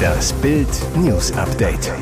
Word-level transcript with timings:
Das 0.00 0.32
Bild 0.34 0.68
News 0.96 1.32
Update. 1.32 1.92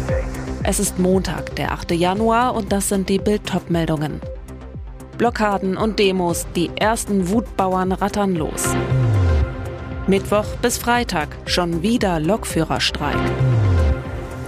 Es 0.62 0.78
ist 0.80 0.98
Montag, 0.98 1.56
der 1.56 1.72
8. 1.72 1.92
Januar 1.92 2.54
und 2.54 2.70
das 2.72 2.88
sind 2.88 3.08
die 3.08 3.18
Bild 3.18 3.42
meldungen 3.70 4.20
Blockaden 5.16 5.76
und 5.76 5.98
Demos, 5.98 6.46
die 6.54 6.70
ersten 6.76 7.28
Wutbauern 7.28 7.92
rattern 7.92 8.34
los. 8.36 8.74
Mittwoch 10.06 10.46
bis 10.62 10.78
Freitag 10.78 11.28
schon 11.44 11.82
wieder 11.82 12.20
Lokführerstreik. 12.20 13.18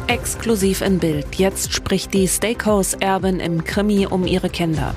Exklusiv 0.07 0.81
in 0.81 0.99
Bild. 0.99 1.35
Jetzt 1.37 1.73
spricht 1.73 2.15
die 2.15 2.27
Steakhouse-Erbin 2.27 3.41
im 3.41 3.65
Krimi 3.65 4.07
um 4.07 4.27
ihre 4.27 4.49
Kinder. 4.49 4.95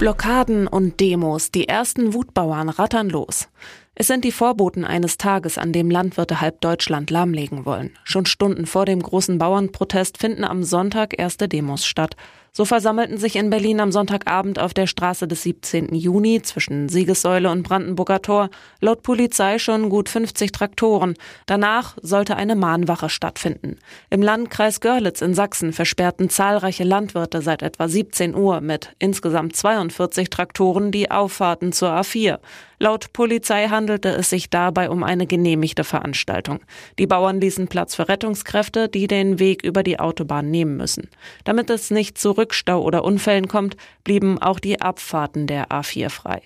Blockaden 0.00 0.66
und 0.66 0.98
Demos, 0.98 1.50
die 1.50 1.68
ersten 1.68 2.14
Wutbauern 2.14 2.70
rattern 2.70 3.10
los. 3.10 3.50
Es 3.94 4.06
sind 4.06 4.24
die 4.24 4.32
Vorboten 4.32 4.86
eines 4.86 5.18
Tages, 5.18 5.58
an 5.58 5.74
dem 5.74 5.90
Landwirte 5.90 6.40
halb 6.40 6.62
Deutschland 6.62 7.10
lahmlegen 7.10 7.66
wollen. 7.66 7.90
Schon 8.04 8.24
Stunden 8.24 8.64
vor 8.64 8.86
dem 8.86 9.02
großen 9.02 9.36
Bauernprotest 9.36 10.16
finden 10.16 10.44
am 10.44 10.62
Sonntag 10.62 11.18
erste 11.18 11.48
Demos 11.48 11.84
statt. 11.84 12.16
So 12.52 12.64
versammelten 12.64 13.16
sich 13.16 13.36
in 13.36 13.48
Berlin 13.48 13.80
am 13.80 13.92
Sonntagabend 13.92 14.58
auf 14.58 14.74
der 14.74 14.86
Straße 14.88 15.28
des 15.28 15.42
17. 15.44 15.94
Juni 15.94 16.42
zwischen 16.42 16.88
Siegessäule 16.88 17.50
und 17.50 17.62
Brandenburger 17.62 18.22
Tor 18.22 18.50
laut 18.80 19.02
Polizei 19.02 19.58
schon 19.58 19.88
gut 19.88 20.08
50 20.08 20.50
Traktoren. 20.50 21.14
Danach 21.46 21.96
sollte 22.02 22.36
eine 22.36 22.56
Mahnwache 22.56 23.08
stattfinden. 23.08 23.78
Im 24.10 24.22
Landkreis 24.22 24.80
Görlitz 24.80 25.20
in 25.20 25.34
Sachsen 25.34 25.72
versperrten 25.72 26.28
zahlreiche 26.28 26.84
Landwirte 26.84 27.40
seit 27.40 27.62
etwa 27.62 27.88
17 27.88 28.34
Uhr 28.34 28.60
mit 28.60 28.94
insgesamt 28.98 29.54
42 29.54 30.28
Traktoren 30.28 30.90
die 30.90 31.10
Auffahrten 31.10 31.72
zur 31.72 31.90
A4. 31.90 32.38
Laut 32.82 33.12
Polizei 33.12 33.68
handelte 33.68 34.08
es 34.08 34.30
sich 34.30 34.48
dabei 34.48 34.88
um 34.88 35.02
eine 35.02 35.26
genehmigte 35.26 35.84
Veranstaltung. 35.84 36.60
Die 36.98 37.06
Bauern 37.06 37.38
ließen 37.38 37.68
Platz 37.68 37.94
für 37.94 38.08
Rettungskräfte, 38.08 38.88
die 38.88 39.06
den 39.06 39.38
Weg 39.38 39.62
über 39.62 39.82
die 39.82 40.00
Autobahn 40.00 40.50
nehmen 40.50 40.78
müssen. 40.78 41.10
Damit 41.44 41.68
es 41.68 41.90
nicht 41.90 42.16
zu 42.16 42.30
Rückstau 42.40 42.82
oder 42.82 43.04
Unfällen 43.04 43.46
kommt, 43.46 43.76
blieben 44.02 44.40
auch 44.40 44.58
die 44.58 44.80
Abfahrten 44.80 45.46
der 45.46 45.68
A4 45.68 46.08
frei. 46.08 46.42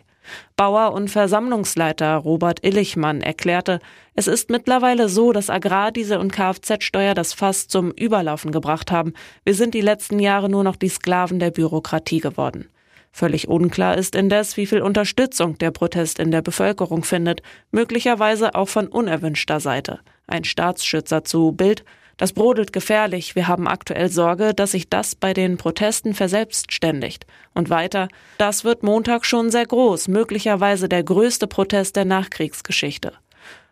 Bauer 0.57 0.93
und 0.93 1.09
Versammlungsleiter 1.09 2.17
Robert 2.17 2.65
Illichmann 2.65 3.21
erklärte, 3.21 3.81
es 4.15 4.27
ist 4.27 4.51
mittlerweile 4.51 5.09
so, 5.09 5.33
dass 5.33 5.51
Agrardiesel 5.51 6.19
und 6.19 6.33
Kfz-Steuer 6.33 7.15
das 7.15 7.33
Fass 7.33 7.69
zum 7.69 7.91
Überlaufen 7.91 8.51
gebracht 8.51 8.91
haben. 8.91 9.13
Wir 9.45 9.55
sind 9.55 9.75
die 9.75 9.81
letzten 9.81 10.19
Jahre 10.19 10.49
nur 10.49 10.65
noch 10.65 10.77
die 10.77 10.89
Sklaven 10.89 11.39
der 11.39 11.51
Bürokratie 11.51 12.21
geworden. 12.21 12.69
Völlig 13.13 13.47
unklar 13.47 13.97
ist 13.97 14.17
indes, 14.17 14.57
wie 14.57 14.67
viel 14.67 14.83
Unterstützung 14.83 15.57
der 15.59 15.71
Protest 15.71 16.19
in 16.19 16.33
der 16.33 16.43
Bevölkerung 16.43 17.05
findet, 17.05 17.43
möglicherweise 17.71 18.57
auch 18.57 18.69
von 18.69 18.89
unerwünschter 18.89 19.61
Seite. 19.61 20.01
Ein 20.27 20.43
Staatsschützer 20.43 21.23
zu 21.23 21.53
Bild 21.53 21.85
das 22.17 22.33
brodelt 22.33 22.73
gefährlich. 22.73 23.35
Wir 23.35 23.49
haben 23.49 23.67
aktuell 23.69 24.09
Sorge, 24.11 24.55
dass 24.55 24.73
sich 24.73 24.89
das 24.89 25.15
bei 25.15 25.33
den 25.33 25.57
Protesten 25.57 26.15
verselbstständigt. 26.15 27.27
Und 27.55 27.71
weiter, 27.71 28.09
das 28.39 28.65
wird 28.65 28.83
Montag 28.83 29.27
schon 29.27 29.51
sehr 29.51 29.67
groß, 29.67 30.09
möglicherweise 30.09 30.89
der 30.89 31.03
größte 31.03 31.47
Protest 31.47 31.97
der 31.97 32.05
Nachkriegsgeschichte. 32.05 33.13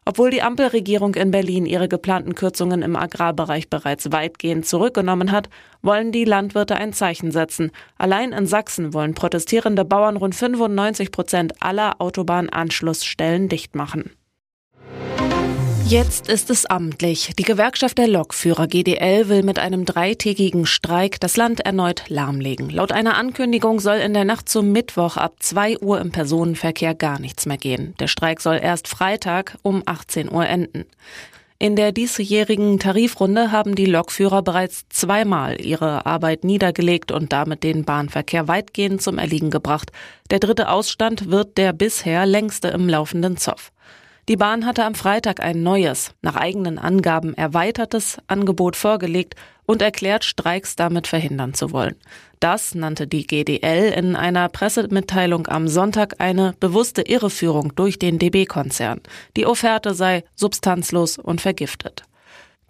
Obwohl 0.05 0.31
die 0.31 0.43
Ampelregierung 0.43 1.15
in 1.15 1.31
Berlin 1.31 1.65
ihre 1.65 1.89
geplanten 1.89 2.35
Kürzungen 2.35 2.83
im 2.83 2.97
Agrarbereich 2.97 3.71
bereits 3.71 4.11
weitgehend 4.11 4.67
zurückgenommen 4.67 5.31
hat, 5.31 5.49
wollen 5.81 6.11
die 6.11 6.25
Landwirte 6.25 6.75
ein 6.75 6.93
Zeichen 6.93 7.31
setzen. 7.31 7.71
Allein 7.99 8.33
in 8.33 8.47
Sachsen 8.47 8.95
wollen 8.95 9.15
protestierende 9.15 9.85
Bauern 9.85 10.17
rund 10.17 10.35
95 10.35 11.13
Prozent 11.13 11.63
aller 11.63 12.01
Autobahnanschlussstellen 12.01 13.49
dicht 13.49 13.77
machen. 13.77 14.11
Jetzt 15.87 16.29
ist 16.29 16.49
es 16.49 16.65
amtlich. 16.65 17.33
Die 17.39 17.43
Gewerkschaft 17.43 17.99
der 17.99 18.09
Lokführer 18.09 18.67
GDL 18.67 19.29
will 19.29 19.43
mit 19.43 19.59
einem 19.59 19.85
dreitägigen 19.85 20.65
Streik 20.65 21.21
das 21.21 21.37
Land 21.37 21.61
erneut 21.61 22.05
lahmlegen. 22.09 22.71
Laut 22.71 22.93
einer 22.93 23.17
Ankündigung 23.17 23.81
soll 23.81 23.97
in 23.97 24.15
der 24.15 24.25
Nacht 24.25 24.49
zum 24.49 24.73
Mittwoch 24.73 25.17
ab 25.17 25.37
2 25.41 25.79
Uhr 25.81 26.01
im 26.01 26.11
Personenverkehr 26.11 26.95
gar 26.95 27.19
nichts 27.19 27.47
mehr 27.47 27.59
gehen. 27.59 27.95
Der 28.01 28.07
Streik 28.07 28.41
soll 28.41 28.59
erst 28.63 28.89
Freitag 28.89 29.59
um 29.63 29.83
18 29.85 30.33
Uhr 30.33 30.47
enden. 30.47 30.87
In 31.59 31.77
der 31.77 31.93
diesjährigen 31.93 32.81
Tarifrunde 32.81 33.53
haben 33.53 33.77
die 33.77 33.87
Lokführer 33.87 34.43
bereits 34.43 34.85
zweimal 34.89 35.61
ihre 35.61 36.07
Arbeit 36.07 36.43
niedergelegt 36.43 37.13
und 37.13 37.33
damit 37.33 37.63
den 37.63 37.85
Bahnverkehr 37.85 38.49
weitgehend 38.49 39.01
zum 39.01 39.17
Erliegen 39.19 39.51
gebracht. 39.51 39.93
Der 40.31 40.41
dritte 40.41 40.71
Ausstand 40.71 41.31
wird 41.31 41.59
der 41.59 41.73
bisher 41.73 42.27
längste 42.27 42.67
im 42.67 42.89
laufenden 42.89 43.37
Zoff. 43.37 43.71
Die 44.33 44.39
Bahn 44.39 44.65
hatte 44.65 44.87
am 44.87 44.95
Freitag 44.95 45.43
ein 45.43 45.63
neues, 45.63 46.15
nach 46.23 46.37
eigenen 46.37 46.79
Angaben 46.79 47.35
erweitertes 47.35 48.17
Angebot 48.29 48.77
vorgelegt 48.77 49.35
und 49.67 49.83
erklärt, 49.83 50.25
Streiks 50.25 50.75
damit 50.75 51.07
verhindern 51.07 51.53
zu 51.53 51.71
wollen. 51.71 51.97
Das 52.41 52.75
nannte 52.75 53.07
die 53.07 53.27
GDL 53.27 53.93
in 53.93 54.17
einer 54.17 54.49
Pressemitteilung 54.49 55.49
am 55.49 55.69
Sonntag 55.69 56.15
eine 56.19 56.55
bewusste 56.61 57.03
Irreführung 57.03 57.75
durch 57.77 57.99
den 57.99 58.19
DB-Konzern. 58.19 59.03
Die 59.37 59.45
Offerte 59.45 59.93
sei 59.93 60.25
substanzlos 60.35 61.19
und 61.19 61.43
vergiftet. 61.43 62.05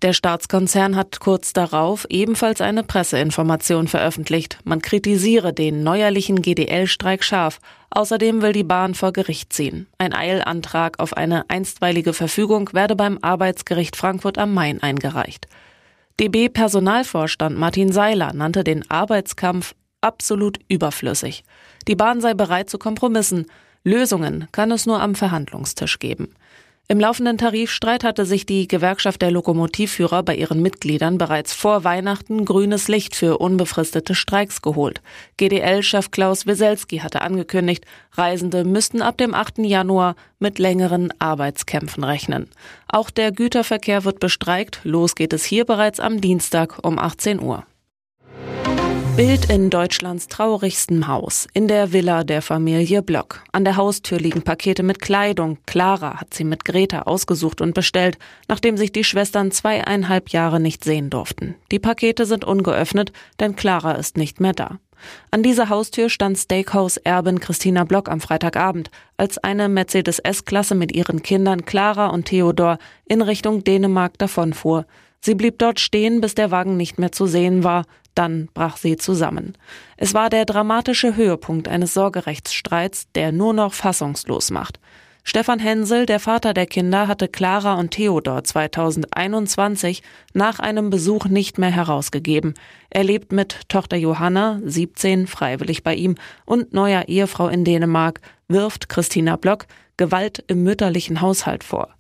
Der 0.03 0.13
Staatskonzern 0.13 0.97
hat 0.97 1.21
kurz 1.21 1.53
darauf 1.53 2.07
ebenfalls 2.09 2.61
eine 2.61 2.83
Presseinformation 2.83 3.87
veröffentlicht. 3.87 4.59
Man 4.65 4.83
kritisiere 4.83 5.53
den 5.53 5.85
neuerlichen 5.85 6.43
GDL-Streik 6.43 7.23
scharf. 7.23 7.61
Außerdem 7.91 8.43
will 8.43 8.53
die 8.53 8.65
Bahn 8.65 8.95
vor 8.95 9.13
Gericht 9.13 9.53
ziehen. 9.53 9.87
Ein 9.99 10.13
Eilantrag 10.13 10.99
auf 10.99 11.17
eine 11.17 11.49
einstweilige 11.49 12.15
Verfügung 12.15 12.71
werde 12.73 12.97
beim 12.97 13.19
Arbeitsgericht 13.23 13.95
Frankfurt 13.95 14.39
am 14.39 14.53
Main 14.53 14.83
eingereicht. 14.83 15.47
DB-Personalvorstand 16.19 17.57
Martin 17.57 17.93
Seiler 17.93 18.33
nannte 18.33 18.65
den 18.65 18.91
Arbeitskampf 18.91 19.77
absolut 20.01 20.59
überflüssig. 20.67 21.45
Die 21.87 21.95
Bahn 21.95 22.21
sei 22.21 22.35
bereit 22.35 22.69
zu 22.69 22.79
Kompromissen. 22.79 23.47
Lösungen 23.85 24.49
kann 24.51 24.73
es 24.73 24.85
nur 24.85 25.01
am 25.01 25.15
Verhandlungstisch 25.15 26.01
geben. 26.01 26.35
Im 26.89 27.01
laufenden 27.01 27.39
Tarifstreit 27.39 28.05
hatte 28.05 28.27
sich 28.27 28.45
die 28.45 28.69
Gewerkschaft 28.69 29.23
der 29.23 29.31
Lokomotivführer 29.31 30.23
bei 30.23 30.35
ihren 30.35 30.61
Mitgliedern 30.61 31.17
bereits 31.17 31.55
vor 31.55 31.85
Weihnachten 31.85 32.45
grünes 32.45 32.89
Licht 32.89 33.15
für 33.17 33.39
unbefristete 33.39 34.15
Streiks 34.15 34.61
geholt. 34.61 35.01
GDL-Chef 35.39 36.11
Klaus 36.11 36.47
Wieselski 36.47 36.99
hatte 36.99 37.23
angekündigt, 37.23 37.87
Reisende 38.13 38.65
müssten 38.65 39.01
ab 39.01 39.17
dem 39.17 39.33
8. 39.33 39.59
Januar 39.59 40.17
mit 40.39 40.59
längeren 40.59 41.15
Arbeitskämpfen 41.19 42.05
rechnen. 42.05 42.49
Auch 42.89 43.11
der 43.11 43.33
Güterverkehr 43.33 44.05
wird 44.05 44.21
bestreikt. 44.21 44.81
Los 44.83 45.15
geht 45.15 45.33
es 45.33 45.45
hier 45.45 45.65
bereits 45.65 46.01
am 46.01 46.21
Dienstag 46.21 46.79
um 46.83 46.99
18 46.99 47.41
Uhr. 47.41 47.65
Bild 49.15 49.51
in 49.51 49.69
Deutschlands 49.69 50.27
traurigstem 50.29 51.07
Haus, 51.07 51.47
in 51.53 51.69
der 51.69 51.93
Villa 51.93 52.25
der 52.25 52.41
Familie 52.41 53.03
Block. 53.03 53.45
An 53.53 53.63
der 53.63 53.77
Haustür 53.77 54.19
liegen 54.19 54.41
Pakete 54.41 54.83
mit 54.83 55.03
Kleidung. 55.03 55.59
Clara 55.67 56.19
hat 56.19 56.33
sie 56.33 56.45
mit 56.45 56.65
Greta 56.65 57.03
ausgesucht 57.03 57.61
und 57.61 57.75
bestellt, 57.75 58.17
nachdem 58.49 58.79
sich 58.79 58.91
die 58.91 59.05
Schwestern 59.05 59.51
zweieinhalb 59.51 60.31
Jahre 60.31 60.61
nicht 60.61 60.83
sehen 60.83 61.11
durften. 61.11 61.57
Die 61.71 61.79
Pakete 61.79 62.25
sind 62.25 62.47
ungeöffnet, 62.47 63.13
denn 63.39 63.55
Clara 63.55 63.93
ist 63.93 64.17
nicht 64.17 64.41
mehr 64.41 64.55
da. 64.55 64.79
An 65.31 65.43
dieser 65.43 65.69
Haustür 65.69 66.09
stand 66.09 66.39
Steakhouse-Erbin 66.39 67.39
Christina 67.39 67.85
Block 67.85 68.09
am 68.09 68.21
Freitagabend, 68.21 68.91
als 69.19 69.37
eine 69.37 69.69
Mercedes 69.69 70.21
S-Klasse 70.21 70.75
mit 70.75 70.91
ihren 70.91 71.23
Kindern 71.23 71.67
Clara 71.67 72.07
und 72.07 72.25
Theodor 72.25 72.79
in 73.05 73.21
Richtung 73.21 73.63
Dänemark 73.63 74.17
davonfuhr. 74.17 74.87
Sie 75.25 75.37
blieb 75.37 75.59
dort 75.59 75.79
stehen, 75.79 76.21
bis 76.21 76.35
der 76.35 76.51
Wagen 76.51 76.77
nicht 76.77 76.99
mehr 76.99 77.13
zu 77.13 77.27
sehen 77.27 77.63
war. 77.63 77.85
Dann 78.15 78.49
brach 78.53 78.77
sie 78.77 78.97
zusammen. 78.97 79.57
Es 79.97 80.15
war 80.15 80.31
der 80.31 80.45
dramatische 80.45 81.17
Höhepunkt 81.17 81.69
eines 81.69 81.95
Sorgerechtsstreits, 81.95 83.11
der 83.15 83.33
nur 83.33 83.55
noch 83.55 83.73
fassungslos 83.73 84.51
macht. 84.51 84.79
Stefan 85.25 85.61
Hensel, 85.61 86.05
der 86.05 86.19
Vater 86.19 86.53
der 86.53 86.67
Kinder, 86.67 87.07
hatte 87.07 87.29
Clara 87.29 87.75
und 87.75 87.93
Theodor 87.93 88.43
2021 88.43 90.03
nach 90.35 90.59
einem 90.59 90.91
Besuch 90.91 91.27
nicht 91.27 91.59
mehr 91.59 91.71
herausgegeben. 91.71 92.55
Er 92.91 93.05
lebt 93.05 93.31
mit 93.31 93.69
Tochter 93.69 93.97
Johanna, 93.97 94.61
17, 94.65 95.29
freiwillig 95.29 95.85
bei 95.85 95.95
ihm 95.95 96.17
und 96.45 96.73
neuer 96.73 97.05
Ehefrau 97.07 97.49
in 97.49 97.65
Dänemark, 97.65 98.21
wirft 98.49 98.89
Christina 98.89 99.37
Block 99.37 99.67
Gewalt 99.97 100.43
im 100.49 100.65
mütterlichen 100.65 101.21
Haushalt 101.21 101.63
vor. 101.63 101.95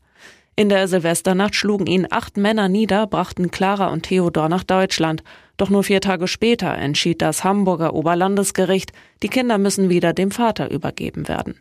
In 0.54 0.68
der 0.68 0.86
Silvesternacht 0.86 1.54
schlugen 1.54 1.86
ihn 1.86 2.06
acht 2.10 2.36
Männer 2.36 2.68
nieder, 2.68 3.06
brachten 3.06 3.50
Clara 3.50 3.88
und 3.88 4.02
Theodor 4.02 4.50
nach 4.50 4.64
Deutschland. 4.64 5.24
Doch 5.56 5.70
nur 5.70 5.82
vier 5.82 6.02
Tage 6.02 6.28
später 6.28 6.74
entschied 6.74 7.22
das 7.22 7.42
Hamburger 7.42 7.94
Oberlandesgericht, 7.94 8.92
die 9.22 9.28
Kinder 9.28 9.56
müssen 9.56 9.88
wieder 9.88 10.12
dem 10.12 10.30
Vater 10.30 10.70
übergeben 10.70 11.26
werden. 11.26 11.54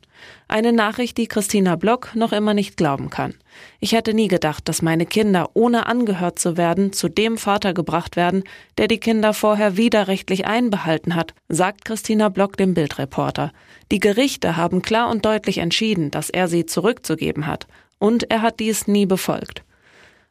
Eine 0.49 0.73
Nachricht, 0.73 1.17
die 1.17 1.27
Christina 1.27 1.77
Block 1.77 2.13
noch 2.15 2.33
immer 2.33 2.53
nicht 2.53 2.75
glauben 2.75 3.09
kann. 3.09 3.35
Ich 3.79 3.93
hätte 3.93 4.13
nie 4.13 4.27
gedacht, 4.27 4.67
dass 4.67 4.81
meine 4.81 5.05
Kinder, 5.05 5.51
ohne 5.53 5.85
angehört 5.85 6.38
zu 6.38 6.57
werden, 6.57 6.91
zu 6.91 7.07
dem 7.07 7.38
Vater 7.38 7.73
gebracht 7.73 8.17
werden, 8.17 8.43
der 8.77 8.89
die 8.89 8.99
Kinder 8.99 9.33
vorher 9.33 9.77
widerrechtlich 9.77 10.47
einbehalten 10.47 11.15
hat, 11.15 11.33
sagt 11.47 11.85
Christina 11.85 12.27
Block 12.27 12.57
dem 12.57 12.73
Bildreporter. 12.73 13.53
Die 13.89 13.99
Gerichte 13.99 14.57
haben 14.57 14.81
klar 14.81 15.09
und 15.09 15.23
deutlich 15.23 15.59
entschieden, 15.59 16.11
dass 16.11 16.29
er 16.29 16.49
sie 16.49 16.65
zurückzugeben 16.65 17.47
hat 17.47 17.67
und 18.01 18.31
er 18.31 18.42
hat 18.42 18.59
dies 18.59 18.88
nie 18.88 19.06
befolgt. 19.06 19.63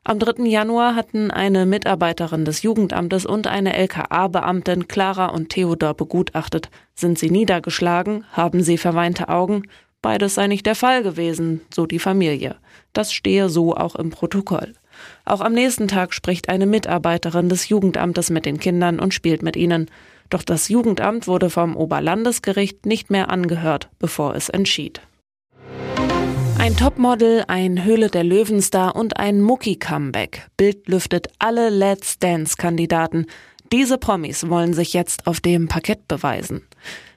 Am 0.03 0.19
3. 0.19 0.45
Januar 0.45 0.97
hatten 0.97 1.31
eine 1.31 1.67
Mitarbeiterin 1.67 2.45
des 2.45 2.63
Jugendamtes 2.63 3.25
und 3.25 3.47
eine 3.47 3.77
LKA-Beamtin 3.77 4.89
Clara 4.89 5.27
und 5.27 5.51
Theodor 5.51 5.95
begutachtet. 5.95 6.69
Sind 6.95 7.19
sie 7.19 7.31
niedergeschlagen? 7.31 8.25
Haben 8.33 8.63
sie 8.63 8.77
verweinte 8.77 9.29
Augen? 9.29 9.63
Beides 10.03 10.35
sei 10.35 10.49
nicht 10.49 10.67
der 10.67 10.75
Fall 10.75 11.05
gewesen, 11.05 11.61
so 11.73 11.87
die 11.87 11.99
Familie. 12.01 12.57
Das 12.93 13.13
stehe 13.13 13.49
so 13.49 13.77
auch 13.77 13.95
im 13.95 14.11
Protokoll. 14.11 14.73
Auch 15.25 15.41
am 15.41 15.53
nächsten 15.53 15.87
Tag 15.87 16.13
spricht 16.13 16.49
eine 16.49 16.67
Mitarbeiterin 16.67 17.49
des 17.49 17.69
Jugendamtes 17.69 18.31
mit 18.31 18.47
den 18.47 18.59
Kindern 18.59 18.99
und 18.99 19.15
spielt 19.15 19.43
mit 19.43 19.55
ihnen. 19.55 19.89
Doch 20.29 20.43
das 20.43 20.69
Jugendamt 20.69 21.29
wurde 21.29 21.51
vom 21.51 21.77
Oberlandesgericht 21.77 22.85
nicht 22.85 23.11
mehr 23.11 23.31
angehört, 23.31 23.91
bevor 23.99 24.35
es 24.35 24.49
entschied. 24.49 25.03
Ein 26.71 26.77
Topmodel, 26.77 27.45
ein 27.49 27.85
Höhle 27.85 28.11
der 28.11 28.23
Löwenstar 28.23 28.95
und 28.95 29.17
ein 29.17 29.41
Mucki-Comeback. 29.41 30.47
Bild 30.57 30.87
lüftet 30.87 31.27
alle 31.41 31.69
Let's 31.69 32.21
Dance-Kandidaten. 32.21 33.27
Diese 33.73 33.99
Promis 33.99 34.49
wollen 34.49 34.73
sich 34.73 34.93
jetzt 34.93 35.27
auf 35.27 35.41
dem 35.41 35.67
Parkett 35.67 36.07
beweisen. 36.07 36.63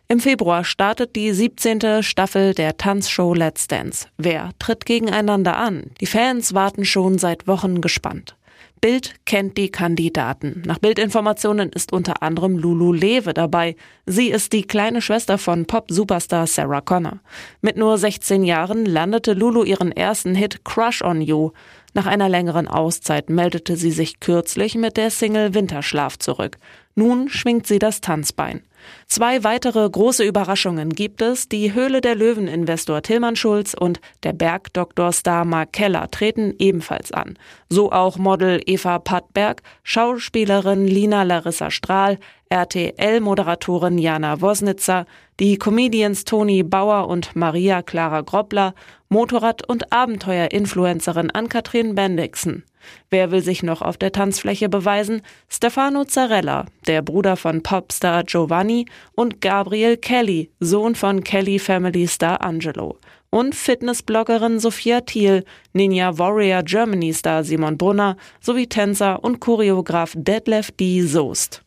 Im 0.08 0.20
Februar 0.20 0.64
startet 0.64 1.16
die 1.16 1.32
17. 1.32 2.02
Staffel 2.02 2.56
der 2.56 2.78
Tanzshow 2.78 3.36
Let's 3.36 3.68
Dance. 3.68 4.08
Wer 4.18 4.50
tritt 4.58 4.88
gegeneinander 4.88 5.56
an? 5.56 5.92
Die 6.02 6.08
Fans 6.08 6.56
warten 6.56 6.84
schon 6.84 7.20
seit 7.20 7.46
Wochen 7.48 7.80
gespannt. 7.80 8.36
Bild 8.84 9.14
kennt 9.26 9.58
die 9.58 9.72
Kandidaten. 9.72 10.62
Nach 10.66 10.78
Bildinformationen 10.78 11.70
ist 11.70 11.94
unter 11.94 12.22
anderem 12.22 12.58
Lulu 12.58 12.92
Lewe 12.92 13.34
dabei. 13.34 13.78
Sie 14.06 14.30
ist 14.30 14.52
die 14.52 14.64
kleine 14.64 15.02
Schwester 15.02 15.38
von 15.38 15.66
Pop-Superstar 15.66 16.48
Sarah 16.48 16.82
Connor. 16.82 17.22
Mit 17.62 17.78
nur 17.78 17.98
16 17.98 18.44
Jahren 18.44 18.86
landete 18.86 19.32
Lulu 19.32 19.64
ihren 19.64 19.94
ersten 19.94 20.36
Hit 20.36 20.66
Crush 20.66 21.02
on 21.02 21.22
You. 21.22 21.52
Nach 21.94 22.08
einer 22.08 22.28
längeren 22.28 22.68
Auszeit 22.68 23.30
meldete 23.30 23.78
sie 23.78 23.92
sich 23.92 24.20
kürzlich 24.20 24.76
mit 24.76 24.98
der 24.98 25.12
Single 25.12 25.54
Winterschlaf 25.54 26.20
zurück. 26.20 26.58
Nun 26.94 27.30
schwingt 27.30 27.66
sie 27.66 27.80
das 27.80 28.02
Tanzbein. 28.02 28.64
Zwei 29.08 29.44
weitere 29.44 29.90
große 29.90 30.24
Überraschungen 30.24 30.90
gibt 30.90 31.22
es. 31.22 31.48
Die 31.50 31.74
Höhle 31.74 32.02
der 32.02 32.16
Löwen-Investor 32.16 33.02
Tillmann 33.02 33.36
Schulz 33.36 33.74
und 33.74 34.00
der 34.24 34.34
Bergdoktor-Star 34.34 35.46
Mark 35.46 35.74
Keller 35.74 36.10
treten 36.10 36.54
ebenfalls 36.60 37.12
an. 37.12 37.38
So 37.70 37.92
auch 37.92 38.18
Model 38.18 38.62
Eva 38.66 39.00
Pattberg, 39.00 39.62
Schauspielerin 39.84 40.88
Lina 40.88 41.24
Larissa 41.24 41.72
Strahl, 41.72 42.18
RTL-Moderatorin 42.54 43.98
Jana 43.98 44.40
Wosnitzer, 44.40 45.08
die 45.40 45.58
Comedians 45.58 46.24
Toni 46.24 46.62
Bauer 46.62 47.08
und 47.08 47.36
Maria 47.36 47.82
Clara 47.82 48.22
Grobbler, 48.22 48.76
Motorrad- 49.10 49.68
und 49.68 49.92
Abenteuer-Influencerin 49.92 51.32
Ann-Kathrin 51.32 51.96
Bendixen. 51.96 52.64
Wer 53.10 53.32
will 53.32 53.42
sich 53.42 53.64
noch 53.64 53.82
auf 53.82 53.98
der 53.98 54.12
Tanzfläche 54.12 54.70
beweisen? 54.70 55.24
Stefano 55.50 56.06
Zarella, 56.06 56.66
der 56.86 57.02
Bruder 57.02 57.38
von 57.38 57.64
Popstar 57.64 58.24
Giovanni 58.24 58.86
und 59.16 59.42
Gabriel 59.42 59.98
Kelly, 59.98 60.52
Sohn 60.60 60.94
von 60.94 61.24
Kelly 61.24 61.58
Family 61.58 62.06
Star 62.06 62.42
Angelo. 62.42 62.98
Und 63.32 63.56
Fitnessbloggerin 63.56 64.60
Sophia 64.60 65.02
Thiel, 65.02 65.44
Ninja 65.72 66.20
Warrior 66.20 66.62
Germany 66.62 67.14
Star 67.14 67.44
Simon 67.44 67.80
Brunner 67.80 68.16
sowie 68.40 68.68
Tänzer 68.68 69.24
und 69.24 69.40
Choreograf 69.40 70.14
Detlef 70.16 70.70
D. 70.70 71.02
Soest. 71.02 71.63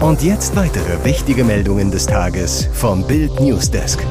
Und 0.00 0.22
jetzt 0.22 0.56
weitere 0.56 1.04
wichtige 1.04 1.44
Meldungen 1.44 1.92
des 1.92 2.06
Tages 2.06 2.68
vom 2.72 3.06
Bild 3.06 3.38
Newsdesk. 3.38 4.04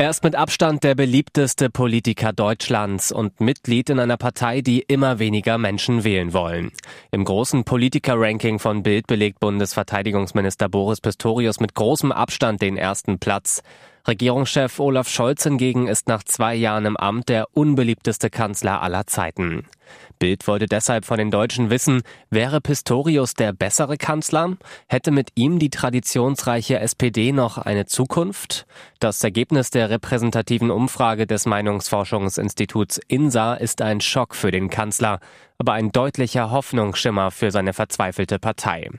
Er 0.00 0.10
ist 0.10 0.22
mit 0.22 0.36
Abstand 0.36 0.84
der 0.84 0.94
beliebteste 0.94 1.70
Politiker 1.70 2.32
Deutschlands 2.32 3.10
und 3.10 3.40
Mitglied 3.40 3.90
in 3.90 3.98
einer 3.98 4.16
Partei, 4.16 4.60
die 4.60 4.78
immer 4.78 5.18
weniger 5.18 5.58
Menschen 5.58 6.04
wählen 6.04 6.32
wollen. 6.32 6.70
Im 7.10 7.24
großen 7.24 7.64
Politiker-Ranking 7.64 8.60
von 8.60 8.84
Bild 8.84 9.08
belegt 9.08 9.40
Bundesverteidigungsminister 9.40 10.68
Boris 10.68 11.00
Pistorius 11.00 11.58
mit 11.58 11.74
großem 11.74 12.12
Abstand 12.12 12.62
den 12.62 12.76
ersten 12.76 13.18
Platz. 13.18 13.64
Regierungschef 14.06 14.78
Olaf 14.78 15.08
Scholz 15.08 15.42
hingegen 15.42 15.88
ist 15.88 16.06
nach 16.06 16.22
zwei 16.22 16.54
Jahren 16.54 16.86
im 16.86 16.96
Amt 16.96 17.28
der 17.28 17.48
unbeliebteste 17.52 18.30
Kanzler 18.30 18.80
aller 18.80 19.08
Zeiten. 19.08 19.66
Bild 20.18 20.46
wollte 20.46 20.66
deshalb 20.66 21.04
von 21.04 21.18
den 21.18 21.30
Deutschen 21.30 21.70
wissen, 21.70 22.02
wäre 22.30 22.60
Pistorius 22.60 23.34
der 23.34 23.52
bessere 23.52 23.96
Kanzler? 23.96 24.56
Hätte 24.88 25.10
mit 25.10 25.30
ihm 25.34 25.58
die 25.58 25.70
traditionsreiche 25.70 26.78
SPD 26.80 27.32
noch 27.32 27.58
eine 27.58 27.86
Zukunft? 27.86 28.66
Das 29.00 29.22
Ergebnis 29.22 29.70
der 29.70 29.90
repräsentativen 29.90 30.70
Umfrage 30.70 31.26
des 31.26 31.46
Meinungsforschungsinstituts 31.46 33.00
INSA 33.08 33.54
ist 33.54 33.82
ein 33.82 34.00
Schock 34.00 34.34
für 34.34 34.50
den 34.50 34.70
Kanzler, 34.70 35.20
aber 35.58 35.72
ein 35.72 35.92
deutlicher 35.92 36.50
Hoffnungsschimmer 36.50 37.30
für 37.30 37.50
seine 37.50 37.72
verzweifelte 37.72 38.38
Partei. 38.38 38.90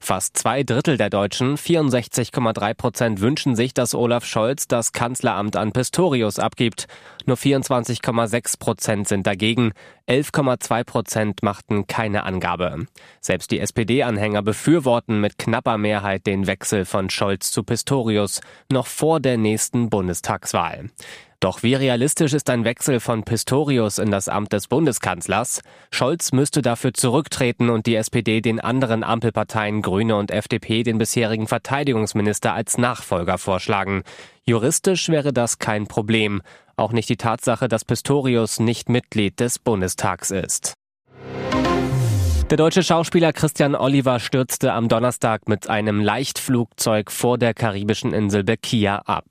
Fast 0.00 0.38
zwei 0.38 0.62
Drittel 0.62 0.96
der 0.96 1.10
Deutschen, 1.10 1.56
64,3 1.56 2.74
Prozent, 2.74 3.20
wünschen 3.20 3.56
sich, 3.56 3.74
dass 3.74 3.94
Olaf 3.94 4.24
Scholz 4.24 4.68
das 4.68 4.92
Kanzleramt 4.92 5.56
an 5.56 5.72
Pistorius 5.72 6.38
abgibt. 6.38 6.86
Nur 7.26 7.36
24,6 7.36 8.58
Prozent 8.58 9.08
sind 9.08 9.26
dagegen. 9.26 9.72
11,2 10.08 10.84
Prozent 10.84 11.42
machten 11.42 11.86
keine 11.86 12.24
Angabe. 12.24 12.86
Selbst 13.20 13.50
die 13.50 13.58
SPD-Anhänger 13.58 14.42
befürworten 14.42 15.20
mit 15.20 15.38
knapper 15.38 15.78
Mehrheit 15.78 16.26
den 16.26 16.46
Wechsel 16.46 16.84
von 16.84 17.10
Scholz 17.10 17.50
zu 17.50 17.64
Pistorius 17.64 18.40
noch 18.70 18.86
vor 18.86 19.18
der 19.18 19.36
nächsten 19.36 19.90
Bundestagswahl. 19.90 20.90
Doch 21.40 21.62
wie 21.62 21.74
realistisch 21.74 22.32
ist 22.32 22.48
ein 22.48 22.64
Wechsel 22.64 22.98
von 22.98 23.22
Pistorius 23.22 23.98
in 23.98 24.10
das 24.10 24.28
Amt 24.28 24.52
des 24.52 24.68
Bundeskanzlers? 24.68 25.60
Scholz 25.90 26.32
müsste 26.32 26.62
dafür 26.62 26.94
zurücktreten 26.94 27.68
und 27.68 27.86
die 27.86 27.96
SPD 27.96 28.40
den 28.40 28.58
anderen 28.58 29.04
Ampelparteien 29.04 29.82
Grüne 29.82 30.16
und 30.16 30.30
FDP 30.30 30.82
den 30.82 30.98
bisherigen 30.98 31.46
Verteidigungsminister 31.46 32.54
als 32.54 32.78
Nachfolger 32.78 33.36
vorschlagen. 33.36 34.02
Juristisch 34.44 35.08
wäre 35.08 35.32
das 35.32 35.58
kein 35.58 35.86
Problem. 35.86 36.40
Auch 36.76 36.92
nicht 36.92 37.08
die 37.08 37.16
Tatsache, 37.16 37.68
dass 37.68 37.84
Pistorius 37.84 38.58
nicht 38.58 38.88
Mitglied 38.88 39.38
des 39.40 39.58
Bundestags 39.58 40.30
ist. 40.30 40.74
Der 42.48 42.56
deutsche 42.56 42.84
Schauspieler 42.84 43.32
Christian 43.32 43.74
Oliver 43.74 44.20
stürzte 44.20 44.72
am 44.72 44.88
Donnerstag 44.88 45.48
mit 45.48 45.68
einem 45.68 46.00
Leichtflugzeug 46.00 47.10
vor 47.10 47.38
der 47.38 47.54
karibischen 47.54 48.12
Insel 48.12 48.44
Bekia 48.44 48.98
ab. 48.98 49.24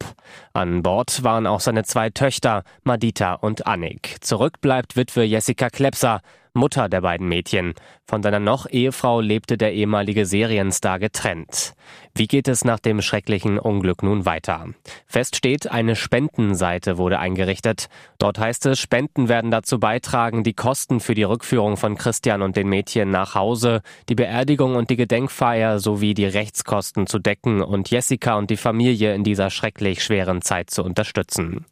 An 0.52 0.84
Bord 0.84 1.24
waren 1.24 1.48
auch 1.48 1.62
seine 1.62 1.86
zwei 1.86 2.10
Töchter, 2.10 2.66
Madita 2.84 3.36
und 3.36 3.68
Annik. 3.68 4.18
Zurück 4.20 4.60
bleibt 4.60 4.98
Witwe 4.98 5.24
Jessica 5.24 5.70
Klepser. 5.70 6.20
Mutter 6.56 6.90
der 6.90 7.02
beiden 7.02 7.28
Mädchen. 7.28 7.74
Von 8.08 8.24
seiner 8.24 8.40
noch 8.40 8.68
Ehefrau 8.70 9.20
lebte 9.20 9.58
der 9.58 9.74
ehemalige 9.74 10.26
Serienstar 10.26 11.00
getrennt. 11.00 11.74
Wie 12.14 12.28
geht 12.28 12.48
es 12.48 12.64
nach 12.64 12.80
dem 12.80 13.02
schrecklichen 13.02 13.60
Unglück 13.60 14.02
nun 14.02 14.26
weiter? 14.26 14.68
Fest 15.06 15.36
steht, 15.36 15.70
eine 15.70 15.96
Spendenseite 15.96 16.98
wurde 16.98 17.20
eingerichtet. 17.20 17.88
Dort 18.20 18.40
heißt 18.40 18.68
es, 18.68 18.80
Spenden 18.80 19.28
werden 19.28 19.52
dazu 19.52 19.80
beitragen, 19.80 20.44
die 20.44 20.54
Kosten 20.54 21.02
für 21.02 21.14
die 21.14 21.24
Rückführung 21.24 21.76
von 21.76 21.96
Christian 21.96 22.42
und 22.42 22.56
den 22.56 22.70
Mädchen 22.70 23.10
nach 23.10 23.36
Hause, 23.36 23.82
die 24.08 24.16
Beerdigung 24.16 24.76
und 24.76 24.90
die 24.90 24.96
Gedenkfeier 24.96 25.80
sowie 25.80 26.14
die 26.14 26.26
Rechtskosten 26.26 27.06
zu 27.06 27.20
decken 27.20 27.62
und 27.62 27.92
Jessica 27.92 28.36
und 28.36 28.50
die 28.50 28.58
Familie 28.58 29.14
in 29.14 29.26
dieser 29.26 29.50
schrecklich 29.50 30.04
schweren 30.04 30.42
Zeit 30.42 30.70
zu 30.70 30.84
unterstützen. 30.84 31.66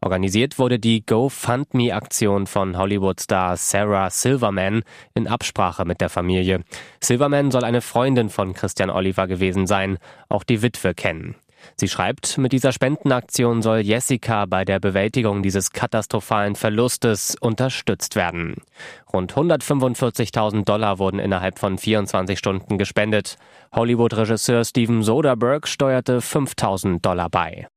Organisiert 0.00 0.58
wurde 0.58 0.78
die 0.78 1.04
GoFundMe-Aktion 1.04 2.46
von 2.46 2.78
Hollywood-Star 2.78 3.58
Sarah 3.58 4.08
Silverman 4.08 4.29
in 5.14 5.28
Absprache 5.28 5.84
mit 5.84 6.00
der 6.00 6.08
Familie. 6.08 6.62
Silverman 7.02 7.50
soll 7.50 7.64
eine 7.64 7.80
Freundin 7.80 8.28
von 8.28 8.54
Christian 8.54 8.90
Oliver 8.90 9.26
gewesen 9.26 9.66
sein, 9.66 9.98
auch 10.28 10.44
die 10.44 10.62
Witwe 10.62 10.94
kennen. 10.94 11.34
Sie 11.76 11.88
schreibt, 11.88 12.38
mit 12.38 12.52
dieser 12.52 12.72
Spendenaktion 12.72 13.62
soll 13.62 13.80
Jessica 13.80 14.46
bei 14.46 14.64
der 14.64 14.80
Bewältigung 14.80 15.42
dieses 15.42 15.72
katastrophalen 15.72 16.56
Verlustes 16.56 17.36
unterstützt 17.40 18.16
werden. 18.16 18.56
Rund 19.12 19.32
145.000 19.34 20.64
Dollar 20.64 20.98
wurden 20.98 21.18
innerhalb 21.18 21.58
von 21.58 21.78
24 21.78 22.38
Stunden 22.38 22.78
gespendet. 22.78 23.36
Hollywood-Regisseur 23.74 24.64
Steven 24.64 25.02
Soderbergh 25.02 25.66
steuerte 25.66 26.20
5.000 26.20 27.00
Dollar 27.00 27.30
bei. 27.30 27.68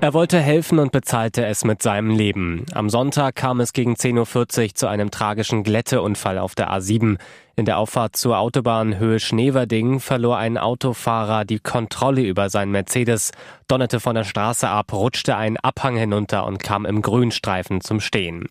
Er 0.00 0.14
wollte 0.14 0.38
helfen 0.38 0.78
und 0.78 0.92
bezahlte 0.92 1.44
es 1.44 1.64
mit 1.64 1.82
seinem 1.82 2.10
Leben. 2.10 2.64
Am 2.72 2.88
Sonntag 2.88 3.34
kam 3.34 3.58
es 3.58 3.72
gegen 3.72 3.94
10.40 3.94 4.62
Uhr 4.68 4.74
zu 4.76 4.86
einem 4.86 5.10
tragischen 5.10 5.64
Glätteunfall 5.64 6.38
auf 6.38 6.54
der 6.54 6.70
A7. 6.70 7.18
In 7.58 7.64
der 7.64 7.78
Auffahrt 7.78 8.14
zur 8.14 8.38
Autobahn 8.38 9.00
Höhe 9.00 9.18
Schneverding 9.18 9.98
verlor 9.98 10.38
ein 10.38 10.58
Autofahrer 10.58 11.44
die 11.44 11.58
Kontrolle 11.58 12.22
über 12.22 12.50
seinen 12.50 12.70
Mercedes, 12.70 13.32
donnerte 13.66 13.98
von 13.98 14.14
der 14.14 14.22
Straße 14.22 14.68
ab, 14.68 14.92
rutschte 14.92 15.36
einen 15.36 15.56
Abhang 15.56 15.96
hinunter 15.96 16.46
und 16.46 16.62
kam 16.62 16.86
im 16.86 17.02
Grünstreifen 17.02 17.80
zum 17.80 17.98
Stehen. 17.98 18.48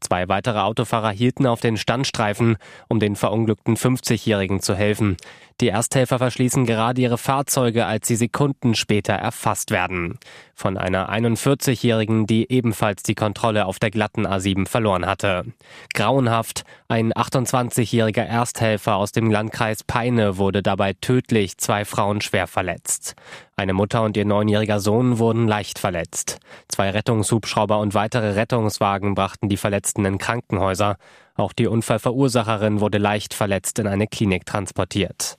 Zwei 0.00 0.28
weitere 0.28 0.58
Autofahrer 0.58 1.10
hielten 1.10 1.46
auf 1.46 1.60
den 1.60 1.76
Standstreifen, 1.76 2.56
um 2.88 2.98
den 2.98 3.14
verunglückten 3.14 3.76
50-Jährigen 3.76 4.60
zu 4.60 4.74
helfen. 4.74 5.16
Die 5.60 5.68
Ersthelfer 5.68 6.18
verschließen 6.18 6.66
gerade 6.66 7.00
ihre 7.00 7.18
Fahrzeuge, 7.18 7.86
als 7.86 8.06
sie 8.06 8.14
Sekunden 8.14 8.76
später 8.76 9.14
erfasst 9.14 9.72
werden. 9.72 10.18
Von 10.54 10.76
einer 10.76 11.10
41-Jährigen, 11.10 12.26
die 12.26 12.48
ebenfalls 12.48 13.02
die 13.02 13.16
Kontrolle 13.16 13.66
auf 13.66 13.80
der 13.80 13.90
glatten 13.90 14.24
A7 14.24 14.68
verloren 14.68 15.06
hatte. 15.06 15.46
Grauenhaft, 15.94 16.62
ein 16.86 17.12
28-jähriger 17.12 18.22
Ersthelfer 18.22 18.47
aus 18.96 19.12
dem 19.12 19.30
Landkreis 19.30 19.84
Peine 19.84 20.38
wurde 20.38 20.62
dabei 20.62 20.92
tödlich, 20.92 21.58
zwei 21.58 21.84
Frauen 21.84 22.20
schwer 22.20 22.46
verletzt. 22.46 23.14
Eine 23.56 23.74
Mutter 23.74 24.02
und 24.02 24.16
ihr 24.16 24.24
neunjähriger 24.24 24.80
Sohn 24.80 25.18
wurden 25.18 25.48
leicht 25.48 25.78
verletzt. 25.78 26.38
Zwei 26.68 26.90
Rettungshubschrauber 26.90 27.78
und 27.78 27.94
weitere 27.94 28.32
Rettungswagen 28.32 29.14
brachten 29.14 29.48
die 29.48 29.56
Verletzten 29.56 30.04
in 30.04 30.18
Krankenhäuser. 30.18 30.96
Auch 31.34 31.52
die 31.52 31.66
Unfallverursacherin 31.66 32.80
wurde 32.80 32.98
leicht 32.98 33.34
verletzt 33.34 33.78
in 33.78 33.86
eine 33.86 34.06
Klinik 34.06 34.46
transportiert. 34.46 35.38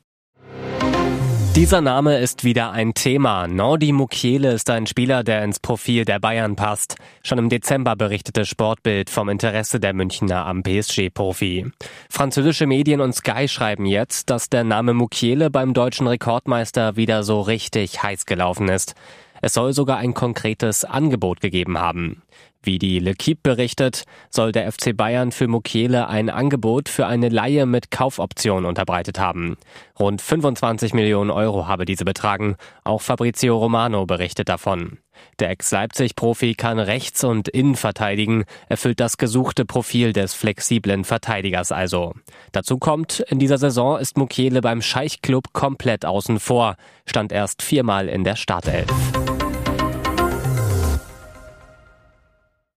Dieser 1.55 1.81
Name 1.81 2.19
ist 2.19 2.43
wieder 2.43 2.71
ein 2.71 2.93
Thema. 2.93 3.47
Nordi 3.47 3.91
Mukiele 3.91 4.53
ist 4.53 4.69
ein 4.69 4.85
Spieler, 4.85 5.23
der 5.23 5.43
ins 5.43 5.59
Profil 5.59 6.05
der 6.05 6.19
Bayern 6.19 6.55
passt. 6.55 6.95
Schon 7.23 7.37
im 7.39 7.49
Dezember 7.49 7.95
berichtete 7.95 8.45
Sportbild 8.45 9.09
vom 9.09 9.29
Interesse 9.29 9.79
der 9.79 9.93
Münchner 9.93 10.45
am 10.45 10.63
PSG-Profi. 10.63 11.71
Französische 12.09 12.67
Medien 12.67 13.01
und 13.01 13.13
Sky 13.13 13.47
schreiben 13.47 13.85
jetzt, 13.85 14.29
dass 14.29 14.49
der 14.49 14.63
Name 14.63 14.93
Mukiele 14.93 15.49
beim 15.49 15.73
deutschen 15.73 16.07
Rekordmeister 16.07 16.95
wieder 16.95 17.23
so 17.23 17.41
richtig 17.41 18.03
heiß 18.03 18.25
gelaufen 18.25 18.69
ist. 18.69 18.95
Es 19.41 19.53
soll 19.53 19.73
sogar 19.73 19.97
ein 19.97 20.13
konkretes 20.13 20.85
Angebot 20.85 21.39
gegeben 21.39 21.77
haben. 21.77 22.21
Wie 22.61 22.77
die 22.77 22.99
L'Equipe 22.99 23.39
berichtet, 23.41 24.03
soll 24.29 24.51
der 24.51 24.69
FC 24.69 24.95
Bayern 24.95 25.31
für 25.31 25.47
Mukiele 25.47 26.09
ein 26.09 26.29
Angebot 26.29 26.89
für 26.89 27.07
eine 27.07 27.29
Laie 27.29 27.65
mit 27.65 27.89
Kaufoption 27.89 28.65
unterbreitet 28.65 29.17
haben. 29.17 29.55
Rund 29.97 30.21
25 30.21 30.93
Millionen 30.93 31.31
Euro 31.31 31.67
habe 31.67 31.85
diese 31.85 32.03
betragen. 32.03 32.57
Auch 32.83 33.01
Fabrizio 33.01 33.57
Romano 33.57 34.05
berichtet 34.05 34.49
davon. 34.49 34.97
Der 35.39 35.49
Ex-Leipzig-Profi 35.51 36.55
kann 36.55 36.79
rechts 36.79 37.23
und 37.23 37.47
innen 37.47 37.75
verteidigen, 37.75 38.43
erfüllt 38.67 38.99
das 38.99 39.17
gesuchte 39.17 39.65
Profil 39.65 40.11
des 40.11 40.33
flexiblen 40.33 41.05
Verteidigers 41.05 41.71
also. 41.71 42.13
Dazu 42.51 42.77
kommt, 42.77 43.21
in 43.21 43.39
dieser 43.39 43.57
Saison 43.57 43.97
ist 43.97 44.17
Mukiele 44.17 44.61
beim 44.61 44.81
Scheichklub 44.81 45.53
komplett 45.53 46.05
außen 46.05 46.39
vor, 46.39 46.75
stand 47.05 47.31
erst 47.31 47.61
viermal 47.61 48.09
in 48.09 48.23
der 48.23 48.35
Startelf. 48.35 48.87